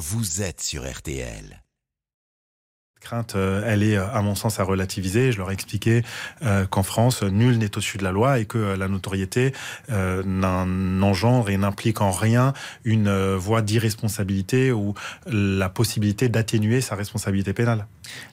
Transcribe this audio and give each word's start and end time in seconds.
vous 0.00 0.40
êtes 0.40 0.62
sur 0.62 0.90
RTL 0.90 1.60
crainte, 3.00 3.34
euh, 3.34 3.64
elle 3.66 3.82
est, 3.82 3.96
à 3.96 4.22
mon 4.22 4.34
sens, 4.34 4.60
à 4.60 4.64
relativiser. 4.64 5.32
Je 5.32 5.38
leur 5.38 5.50
ai 5.50 5.54
expliqué 5.54 6.02
euh, 6.44 6.66
qu'en 6.66 6.82
France, 6.82 7.22
nul 7.22 7.58
n'est 7.58 7.76
au-dessus 7.76 7.98
de 7.98 8.04
la 8.04 8.12
loi 8.12 8.38
et 8.38 8.44
que 8.44 8.58
euh, 8.58 8.76
la 8.76 8.88
notoriété 8.88 9.52
n'engendre 9.88 11.50
et 11.50 11.56
n'implique 11.56 12.00
en 12.00 12.12
rien 12.12 12.52
une 12.84 13.34
voie 13.34 13.62
d'irresponsabilité 13.62 14.70
ou 14.70 14.94
la 15.26 15.68
possibilité 15.68 16.28
d'atténuer 16.28 16.80
sa 16.80 16.94
responsabilité 16.94 17.52
pénale. 17.52 17.86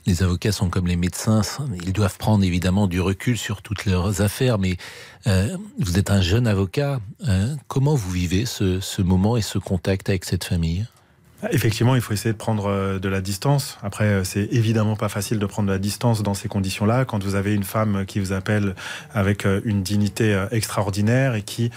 Les 0.05 0.21
avocats 0.23 0.51
sont 0.51 0.69
comme 0.69 0.87
les 0.87 0.97
médecins, 0.97 1.41
ils 1.85 1.93
doivent 1.93 2.17
prendre 2.17 2.43
évidemment 2.43 2.87
du 2.87 2.99
recul 2.99 3.37
sur 3.37 3.61
toutes 3.61 3.85
leurs 3.85 4.21
affaires, 4.21 4.59
mais 4.59 4.77
vous 5.79 5.97
êtes 5.97 6.11
un 6.11 6.21
jeune 6.21 6.47
avocat. 6.47 6.99
comment 7.67 7.95
vous 7.95 8.11
vivez 8.11 8.45
ce 8.45 9.01
moment 9.01 9.37
et 9.37 9.41
ce 9.41 9.57
contact 9.57 10.09
avec 10.09 10.25
cette 10.25 10.43
famille? 10.43 10.85
Effectivement, 11.51 11.93
il 11.93 12.01
faut 12.01 12.13
essayer 12.13 12.33
de 12.33 12.37
prendre 12.37 12.65
euh, 12.65 12.97
de 12.97 13.07
la 13.09 13.21
distance. 13.21 13.77
Après, 13.83 14.05
euh, 14.05 14.23
c'est 14.23 14.47
évidemment 14.51 14.95
pas 14.95 15.07
facile 15.07 15.37
de 15.37 15.45
prendre 15.45 15.67
de 15.67 15.73
la 15.73 15.77
distance 15.77 16.23
dans 16.23 16.33
ces 16.33 16.47
conditions-là. 16.47 17.05
Quand 17.05 17.23
vous 17.23 17.35
avez 17.35 17.53
une 17.53 17.63
femme 17.63 18.07
qui 18.07 18.19
vous 18.19 18.31
appelle 18.33 18.73
avec 19.13 19.45
euh, 19.45 19.61
une 19.63 19.83
dignité 19.83 20.47
extraordinaire 20.51 21.35
et 21.35 21.43
qui, 21.43 21.69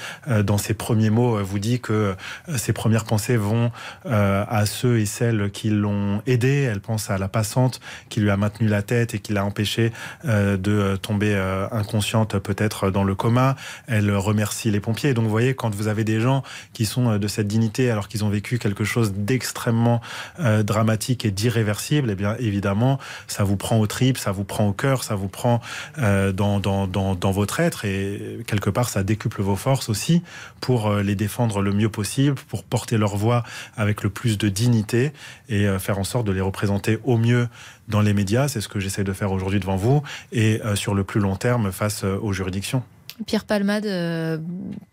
dans 0.45 0.57
ses 0.57 0.75
premiers 0.75 1.11
mots, 1.11 1.43
vous 1.43 1.59
dit 1.59 1.80
que 1.80 2.15
ses 2.57 2.73
premières 2.73 3.05
pensées 3.05 3.37
vont 3.37 3.71
à 4.05 4.66
ceux 4.66 4.99
et 4.99 5.07
celles 5.07 5.51
qui 5.51 5.71
l'ont 5.71 6.23
aidé. 6.27 6.63
Elle 6.63 6.80
pense 6.80 7.11
à 7.11 7.19
la 7.19 7.29
passante 7.29 7.80
qui 8.09 8.21
lui 8.21 8.30
a 8.30 8.37
maintenu 8.37 8.69
la 8.69 8.83
tête 8.83 9.15
et 9.15 9.19
qui 9.19 9.33
l'a 9.33 9.45
empêché 9.45 9.93
de 10.24 10.97
tomber 10.97 11.35
inconsciente 11.71 12.38
peut-être 12.38 12.91
dans 12.91 13.05
le 13.05 13.15
coma. 13.15 13.57
Elle 13.87 14.15
remercie 14.16 14.71
les 14.71 14.80
pompiers. 14.80 15.15
Donc, 15.15 15.24
vous 15.24 15.30
voyez, 15.30 15.55
quand 15.55 15.74
vous 15.74 15.88
avez 15.88 16.05
des 16.05 16.21
gens 16.21 16.43
qui 16.73 16.87
sont 16.87 17.19
de 17.19 17.29
cette 17.29 17.49
dignité 17.49 17.91
alors 17.91 18.09
qu'ils 18.09 18.24
ont 18.24 18.30
vécu 18.30 18.59
quelque 18.59 18.85
chose 18.85 19.13
d'extraordinaire, 19.13 19.50
extrêmement 19.51 20.01
euh, 20.39 20.63
dramatique 20.63 21.25
et 21.25 21.33
d'irréversible, 21.33 22.11
eh 22.13 22.15
bien 22.15 22.37
évidemment, 22.39 23.01
ça 23.27 23.43
vous 23.43 23.57
prend 23.57 23.80
au 23.80 23.88
trip, 23.88 24.16
ça 24.16 24.30
vous 24.30 24.45
prend 24.45 24.69
au 24.69 24.73
cœur, 24.73 25.02
ça 25.02 25.16
vous 25.16 25.27
prend 25.27 25.61
euh, 25.99 26.30
dans, 26.30 26.61
dans, 26.61 26.87
dans, 26.87 27.16
dans, 27.16 27.33
votre 27.33 27.59
être 27.59 27.85
et 27.85 28.45
quelque 28.47 28.71
part, 28.71 28.89
ça 28.89 29.02
décuple 29.02 29.43
vos 29.43 29.57
forces 29.57 29.89
aussi 29.89 30.23
pour 30.61 30.87
euh, 30.87 31.02
les 31.02 31.16
défendre 31.16 31.63
le 31.63 31.73
mieux 31.73 31.89
possible, 31.89 32.37
pour 32.47 32.63
porter 32.63 32.97
leur 32.97 33.16
voix 33.16 33.43
avec 33.77 34.05
le 34.05 34.11
plus 34.11 34.39
de 34.39 34.49
dignité 34.49 35.13
et 35.49 35.67
faire 35.80 35.99
en 35.99 36.05
sorte 36.05 36.27
de 36.29 36.33
les 36.33 36.41
représenter 36.41 37.01
au 37.02 37.17
mieux 37.19 37.49
dans 37.89 38.02
les 38.02 38.15
médias. 38.15 38.46
C'est 38.46 38.61
ce 38.61 38.69
que 38.69 38.79
j'essaie 38.79 39.02
de 39.02 39.13
faire 39.13 39.33
aujourd'hui 39.33 39.59
devant 39.59 39.77
vous 39.77 40.02
et 40.30 40.61
sur 40.77 40.95
le 40.95 41.02
plus 41.02 41.19
long 41.19 41.35
terme 41.35 41.73
face 41.73 42.05
aux 42.05 42.33
juridictions. 42.33 42.85
Pierre 43.27 43.45
Palmade, 43.45 43.89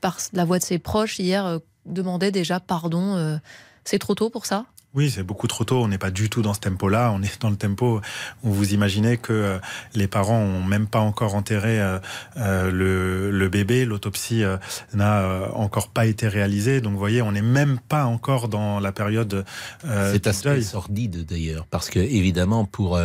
par 0.01 0.17
la 0.33 0.45
voix 0.45 0.57
de 0.57 0.63
ses 0.63 0.79
proches, 0.79 1.19
hier, 1.19 1.59
demandait 1.85 2.31
déjà 2.31 2.59
pardon 2.59 3.39
c'est 3.87 3.99
trop 3.99 4.15
tôt 4.15 4.29
pour 4.29 4.45
ça? 4.45 4.65
Oui, 4.93 5.11
c'est 5.11 5.23
beaucoup 5.23 5.47
trop 5.47 5.63
tôt. 5.63 5.83
On 5.83 5.87
n'est 5.87 5.97
pas 5.97 6.11
du 6.11 6.29
tout 6.29 6.41
dans 6.41 6.53
ce 6.53 6.59
tempo-là. 6.59 7.11
On 7.13 7.21
est 7.21 7.41
dans 7.41 7.49
le 7.49 7.55
tempo 7.55 8.01
où 8.43 8.51
vous 8.51 8.73
imaginez 8.73 9.17
que 9.17 9.31
euh, 9.31 9.59
les 9.93 10.07
parents 10.07 10.39
ont 10.39 10.63
même 10.63 10.87
pas 10.87 10.99
encore 10.99 11.35
enterré 11.35 11.79
euh, 11.79 11.99
euh, 12.37 13.31
le, 13.31 13.47
bébé. 13.47 13.85
L'autopsie 13.85 14.43
n'a 14.93 15.51
encore 15.53 15.89
pas 15.89 16.05
été 16.05 16.27
réalisée. 16.27 16.81
Donc, 16.81 16.93
vous 16.93 16.99
voyez, 16.99 17.21
on 17.21 17.31
n'est 17.31 17.41
même 17.41 17.79
pas 17.79 18.05
encore 18.05 18.47
dans 18.47 18.79
la 18.79 18.91
période. 18.91 19.45
C'est 19.83 20.27
assez 20.27 20.61
sordide 20.61 21.25
d'ailleurs, 21.25 21.65
parce 21.67 21.89
que 21.89 21.99
évidemment, 21.99 22.65
pour 22.65 22.99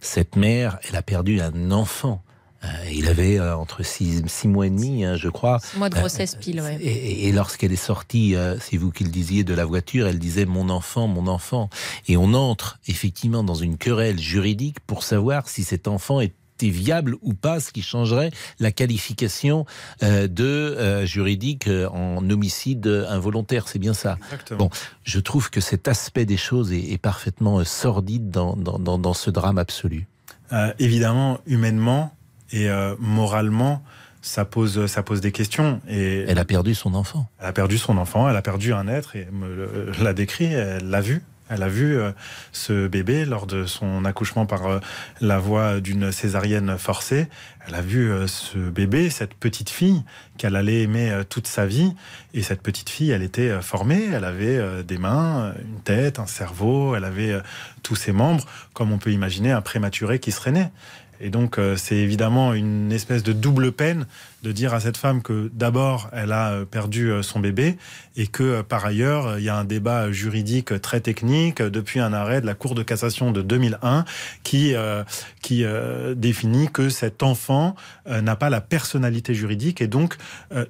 cette 0.00 0.36
mère, 0.36 0.78
elle 0.88 0.96
a 0.96 1.02
perdu 1.02 1.40
un 1.40 1.70
enfant. 1.70 2.22
Euh, 2.64 2.66
il 2.92 3.08
avait 3.08 3.38
euh, 3.38 3.56
entre 3.56 3.84
six, 3.84 4.24
mois 4.44 4.66
et 4.66 4.70
demi, 4.70 5.04
hein, 5.04 5.16
je 5.16 5.28
crois. 5.28 5.60
Six 5.60 5.78
mois 5.78 5.88
de 5.88 5.94
grossesse 5.94 6.34
pile, 6.34 6.60
ouais. 6.60 6.78
Et, 6.82 7.30
lorsqu'elle 7.30 7.72
est 7.72 7.76
sortie, 7.76 8.34
euh, 8.34 8.56
c'est 8.58 8.76
vous 8.76 8.90
qui 8.90 9.04
le 9.04 9.10
disiez, 9.10 9.44
de 9.44 9.54
la 9.54 9.64
voiture, 9.64 10.08
elle 10.08 10.18
disait 10.18 10.44
mon 10.44 10.68
enfant, 10.68 11.06
mon 11.06 11.28
enfant. 11.28 11.70
Et 12.08 12.16
on 12.16 12.34
entre 12.34 12.78
effectivement 12.88 13.44
dans 13.44 13.54
une 13.54 13.76
querelle 13.78 14.18
juridique 14.18 14.80
pour 14.80 15.04
savoir 15.04 15.48
si 15.48 15.62
cet 15.62 15.86
enfant 15.86 16.20
était 16.20 16.34
viable 16.60 17.14
ou 17.22 17.34
pas, 17.34 17.60
ce 17.60 17.70
qui 17.70 17.82
changerait 17.82 18.32
la 18.58 18.72
qualification 18.72 19.64
de 20.02 21.04
juridique 21.04 21.68
en 21.92 22.28
homicide 22.28 22.88
involontaire. 23.08 23.68
C'est 23.68 23.78
bien 23.78 23.94
ça. 23.94 24.18
Exactement. 24.24 24.58
Bon, 24.58 24.70
je 25.04 25.20
trouve 25.20 25.50
que 25.50 25.60
cet 25.60 25.86
aspect 25.86 26.24
des 26.24 26.36
choses 26.36 26.72
est, 26.72 26.98
parfaitement 26.98 27.62
sordide 27.62 28.30
dans, 28.30 28.56
dans, 28.56 28.98
dans, 28.98 29.14
ce 29.14 29.30
drame 29.30 29.58
absolu. 29.58 30.08
évidemment, 30.80 31.38
humainement, 31.46 32.12
et 32.52 32.68
euh, 32.68 32.94
moralement, 32.98 33.82
ça 34.22 34.44
pose, 34.44 34.86
ça 34.86 35.02
pose 35.02 35.20
des 35.20 35.32
questions. 35.32 35.80
Et 35.88 36.24
elle 36.28 36.38
a 36.38 36.44
perdu 36.44 36.74
son 36.74 36.94
enfant. 36.94 37.28
Elle 37.40 37.46
a 37.46 37.52
perdu 37.52 37.78
son 37.78 37.98
enfant, 37.98 38.28
elle 38.28 38.36
a 38.36 38.42
perdu 38.42 38.72
un 38.72 38.88
être, 38.88 39.16
et 39.16 39.28
me 39.32 39.92
l'a 40.02 40.12
décrit, 40.12 40.46
elle 40.46 40.88
l'a 40.88 41.00
vu. 41.00 41.22
Elle 41.50 41.62
a 41.62 41.68
vu 41.68 41.96
euh, 41.96 42.12
ce 42.52 42.88
bébé 42.88 43.24
lors 43.24 43.46
de 43.46 43.64
son 43.64 44.04
accouchement 44.04 44.46
par 44.46 44.66
euh, 44.66 44.80
la 45.20 45.38
voie 45.38 45.80
d'une 45.80 46.12
césarienne 46.12 46.76
forcée. 46.76 47.26
Elle 47.68 47.74
a 47.74 47.82
vu 47.82 48.10
ce 48.26 48.58
bébé, 48.58 49.10
cette 49.10 49.34
petite 49.34 49.68
fille 49.68 50.02
qu'elle 50.38 50.56
allait 50.56 50.82
aimer 50.82 51.20
toute 51.28 51.46
sa 51.46 51.66
vie. 51.66 51.92
Et 52.32 52.42
cette 52.42 52.62
petite 52.62 52.88
fille, 52.88 53.10
elle 53.10 53.22
était 53.22 53.60
formée. 53.60 54.08
Elle 54.12 54.24
avait 54.24 54.82
des 54.84 54.96
mains, 54.96 55.52
une 55.60 55.80
tête, 55.82 56.18
un 56.18 56.26
cerveau. 56.26 56.96
Elle 56.96 57.04
avait 57.04 57.38
tous 57.82 57.94
ses 57.94 58.12
membres, 58.12 58.44
comme 58.72 58.90
on 58.90 58.98
peut 58.98 59.12
imaginer 59.12 59.52
un 59.52 59.60
prématuré 59.60 60.18
qui 60.18 60.32
serait 60.32 60.52
né. 60.52 60.70
Et 61.20 61.30
donc, 61.30 61.58
euh, 61.58 61.76
c'est 61.76 61.96
évidemment 61.96 62.54
une 62.54 62.92
espèce 62.92 63.22
de 63.22 63.32
double 63.32 63.72
peine 63.72 64.06
de 64.44 64.52
dire 64.52 64.72
à 64.72 64.80
cette 64.80 64.96
femme 64.96 65.20
que 65.20 65.50
d'abord, 65.52 66.08
elle 66.12 66.30
a 66.30 66.50
euh, 66.50 66.64
perdu 66.64 67.10
euh, 67.10 67.22
son 67.22 67.40
bébé 67.40 67.76
et 68.16 68.28
que 68.28 68.62
par 68.62 68.84
ailleurs, 68.84 69.38
il 69.38 69.44
y 69.44 69.48
a 69.48 69.56
un 69.56 69.64
débat 69.64 70.12
juridique 70.12 70.80
très 70.80 71.00
technique 71.00 71.60
depuis 71.60 71.98
un 71.98 72.12
arrêt 72.12 72.40
de 72.40 72.46
la 72.46 72.54
Cour 72.54 72.76
de 72.76 72.84
cassation 72.84 73.32
de 73.32 73.42
2001 73.42 74.04
qui, 74.42 74.74
qui 75.40 75.64
définit 76.16 76.68
que 76.68 76.88
cet 76.88 77.22
enfant 77.22 77.57
n'a 78.06 78.36
pas 78.36 78.50
la 78.50 78.60
personnalité 78.60 79.34
juridique 79.34 79.80
et 79.80 79.86
donc 79.86 80.16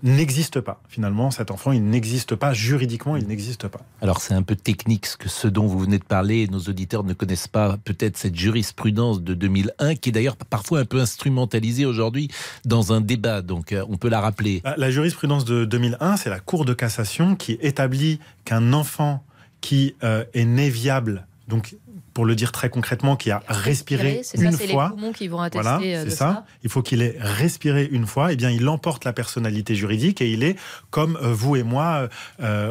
n'existe 0.03 0.61
pas. 0.61 0.81
Finalement, 0.89 1.31
cet 1.31 1.51
enfant, 1.51 1.73
il 1.73 1.85
n'existe 1.85 2.35
pas 2.35 2.53
juridiquement, 2.53 3.17
il 3.17 3.27
n'existe 3.27 3.69
pas. 3.69 3.81
Alors, 4.03 4.21
c'est 4.21 4.35
un 4.35 4.43
peu 4.43 4.57
technique 4.57 5.07
ce, 5.07 5.17
que, 5.17 5.29
ce 5.29 5.49
dont 5.49 5.67
vous 5.67 5.79
venez 5.79 5.99
de 5.99 6.05
parler. 6.05 6.47
Nos 6.49 6.61
auditeurs 6.61 7.05
ne 7.05 7.13
connaissent 7.13 7.49
pas 7.49 7.77
peut-être 7.85 8.17
cette 8.17 8.37
jurisprudence 8.37 9.23
de 9.23 9.35
2001 9.35 9.97
qui 9.97 10.11
est 10.11 10.13
d'ailleurs 10.13 10.37
parfois 10.37 10.81
un 10.81 10.85
peu 10.85 11.01
instrumentalisée 11.01 11.87
aujourd'hui 11.87 12.29
dans 12.65 12.93
un 12.93 13.01
débat. 13.01 13.43
Donc 13.43 13.73
euh, 13.73 13.85
on 13.89 13.97
peut 13.97 14.09
la 14.09 14.21
rappeler. 14.21 14.63
La 14.77 14.91
jurisprudence 14.91 15.45
de 15.45 15.65
2001, 15.65 16.17
c'est 16.17 16.31
la 16.31 16.41
Cour 16.41 16.65
de 16.65 16.75
cassation 16.75 17.37
qui 17.37 17.59
établit 17.61 18.21
qu'un 18.45 18.73
enfant 18.73 19.25
qui 19.61 19.97
euh, 20.03 20.25
est 20.35 20.45
né 20.45 20.71
viable, 20.71 21.27
donc 21.49 21.77
pour 22.15 22.25
le 22.25 22.35
dire 22.35 22.53
très 22.53 22.71
concrètement, 22.71 23.17
qui 23.17 23.31
a 23.31 23.43
respiré 23.49 24.23
une 24.35 24.53
fois. 24.53 24.95
Les 24.97 25.13
qui 25.13 25.29
vont 25.29 25.49
voilà, 25.53 25.81
euh, 25.83 26.05
c'est 26.05 26.11
ça. 26.11 26.45
Il 26.63 26.71
faut 26.71 26.83
qu'il 26.83 27.03
ait 27.03 27.17
respiré 27.21 27.89
une 27.91 28.07
fois. 28.07 28.31
Et 28.31 28.35
eh 28.35 28.37
bien, 28.37 28.51
il 28.51 28.69
emporte 28.69 29.05
la 29.05 29.13
personnalité 29.13 29.75
juridique 29.75 30.21
et 30.21 30.31
il 30.31 30.43
est 30.43 30.57
comme 30.91 31.19
vous 31.23 31.57
et 31.57 31.63
moi 31.63 32.09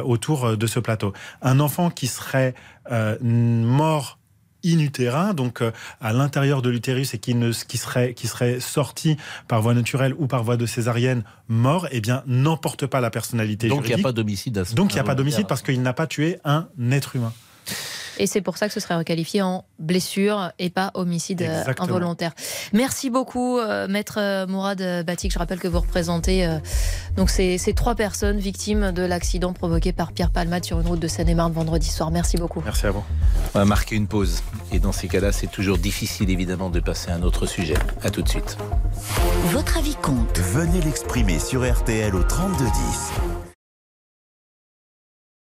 autour 0.04 0.56
de 0.56 0.66
ce 0.66 0.80
plateau. 0.80 1.12
Un 1.42 1.60
enfant 1.60 1.90
qui 1.90 2.06
serait 2.06 2.54
mort 3.20 4.18
inutérin, 4.62 5.34
donc 5.34 5.62
euh, 5.62 5.70
à 6.00 6.12
l'intérieur 6.12 6.62
de 6.62 6.70
l'utérus 6.70 7.14
et 7.14 7.18
qui, 7.18 7.34
ne, 7.34 7.52
qui, 7.52 7.78
serait, 7.78 8.14
qui 8.14 8.26
serait 8.26 8.60
sorti 8.60 9.16
par 9.46 9.62
voie 9.62 9.74
naturelle 9.74 10.14
ou 10.18 10.26
par 10.26 10.42
voie 10.42 10.56
de 10.56 10.66
césarienne 10.66 11.22
mort, 11.48 11.88
eh 11.90 12.00
bien, 12.00 12.22
n'emporte 12.26 12.86
pas 12.86 13.00
la 13.00 13.10
personnalité 13.10 13.68
donc, 13.68 13.84
juridique. 13.84 13.96
Donc 13.96 13.98
il 13.98 14.02
n'y 14.02 14.06
a 14.06 14.08
pas 14.08 14.12
d'homicide 14.12 14.58
à 14.58 14.64
ce 14.64 14.74
Donc 14.74 14.92
il 14.92 14.94
n'y 14.94 15.00
a 15.00 15.04
pas 15.04 15.14
d'homicide 15.14 15.46
parce 15.46 15.62
qu'il 15.62 15.80
n'a 15.82 15.92
pas 15.92 16.06
tué 16.06 16.38
un 16.44 16.68
être 16.90 17.16
humain. 17.16 17.32
Et 18.18 18.26
c'est 18.26 18.40
pour 18.40 18.56
ça 18.56 18.66
que 18.66 18.74
ce 18.74 18.80
serait 18.80 18.96
requalifié 18.96 19.42
en 19.42 19.64
blessure 19.78 20.52
et 20.58 20.70
pas 20.70 20.90
homicide 20.94 21.42
euh, 21.42 21.64
involontaire. 21.78 22.32
Merci 22.72 23.10
beaucoup, 23.10 23.58
euh, 23.58 23.86
maître 23.88 24.18
euh, 24.18 24.46
Mourad 24.46 25.04
Batik. 25.04 25.32
Je 25.32 25.38
rappelle 25.38 25.60
que 25.60 25.68
vous 25.68 25.80
représentez 25.80 26.48
donc 27.16 27.30
ces, 27.30 27.58
trois 27.74 27.94
personnes 27.94 28.38
victimes 28.38 28.92
de 28.92 29.02
l'accident 29.02 29.52
provoqué 29.52 29.92
par 29.92 30.12
Pierre 30.12 30.30
Palmade 30.30 30.64
sur 30.64 30.80
une 30.80 30.86
route 30.86 31.00
de 31.00 31.08
Seine-et-Marne 31.08 31.52
vendredi 31.52 31.88
soir. 31.88 32.10
Merci 32.10 32.36
beaucoup. 32.36 32.62
Merci 32.64 32.86
à 32.86 32.90
vous. 32.90 33.04
On 33.54 33.58
va 33.58 33.64
marquer 33.64 33.96
une 33.96 34.06
pause. 34.06 34.42
Et 34.72 34.80
dans 34.80 34.92
ces 34.92 35.08
cas-là, 35.08 35.32
c'est 35.32 35.46
toujours 35.46 35.78
difficile 35.78 36.30
évidemment 36.30 36.70
de 36.70 36.80
passer 36.80 37.10
à 37.10 37.14
un 37.14 37.22
autre 37.22 37.46
sujet. 37.46 37.76
À 38.02 38.10
tout 38.10 38.22
de 38.22 38.28
suite. 38.28 38.56
Votre 39.50 39.78
avis 39.78 39.94
compte. 39.96 40.38
Venez 40.38 40.80
l'exprimer 40.80 41.38
sur 41.38 41.70
RTL 41.70 42.14
au 42.14 42.22
3210. 42.22 43.37